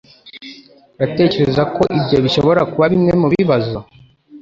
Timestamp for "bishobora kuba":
2.25-2.85